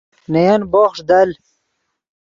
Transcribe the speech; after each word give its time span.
نے 0.31 0.41
ین 0.47 0.61
بوخݰ 0.71 0.97
دل 1.09 1.29